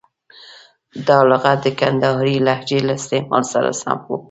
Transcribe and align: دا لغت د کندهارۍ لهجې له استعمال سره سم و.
دا 1.07 1.17
لغت 1.29 1.59
د 1.63 1.67
کندهارۍ 1.79 2.37
لهجې 2.47 2.79
له 2.87 2.93
استعمال 2.99 3.43
سره 3.53 3.69
سم 3.81 3.99
و. 4.07 4.11